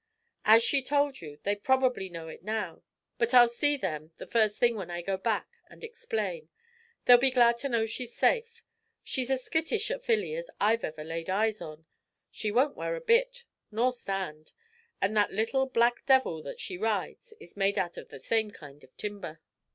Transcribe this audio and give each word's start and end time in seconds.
"As 0.45 0.63
she 0.63 0.81
told 0.81 1.21
you, 1.21 1.37
they 1.43 1.55
probably 1.55 2.09
know 2.09 2.27
it 2.27 2.41
now, 2.43 2.81
but 3.19 3.35
I'll 3.35 3.47
see 3.47 3.77
them 3.77 4.13
the 4.17 4.25
first 4.25 4.57
thing 4.57 4.75
when 4.75 4.89
I 4.89 5.03
go 5.03 5.15
back 5.15 5.47
and 5.69 5.83
explain. 5.83 6.49
They'll 7.05 7.19
be 7.19 7.29
glad 7.29 7.57
to 7.59 7.69
know 7.69 7.85
she's 7.85 8.15
safe. 8.15 8.63
She's 9.03 9.29
as 9.29 9.43
skittish 9.43 9.91
a 9.91 9.99
filly 9.99 10.33
as 10.33 10.49
I've 10.59 10.83
ever 10.83 11.03
laid 11.03 11.29
eyes 11.29 11.61
on 11.61 11.85
she 12.31 12.49
won't 12.51 12.75
wear 12.75 12.95
a 12.95 12.99
bit, 12.99 13.43
nor 13.69 13.93
stand; 13.93 14.53
and 14.99 15.15
that 15.15 15.33
little 15.33 15.67
black 15.67 16.03
devil 16.07 16.41
that 16.41 16.59
she 16.59 16.79
rides 16.79 17.35
is 17.39 17.55
made 17.55 17.77
out 17.77 17.95
of 17.95 18.09
the 18.09 18.17
same 18.17 18.49
kind 18.49 18.83
of 18.83 18.97
timber. 18.97 19.39